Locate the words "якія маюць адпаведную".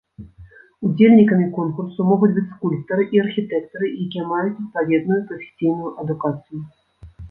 4.09-5.23